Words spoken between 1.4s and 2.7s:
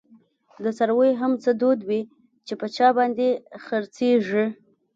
څه دود وی، چی په